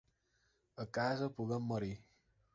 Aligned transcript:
A 0.75 0.83
casa 0.97 1.29
puguem 1.37 1.59
morir. 1.67 1.93